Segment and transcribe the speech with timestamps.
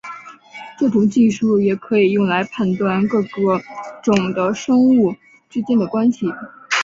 [0.79, 3.61] 这种技术也可以用来判断各个
[4.01, 5.13] 种的生物
[5.47, 6.25] 之间的关系。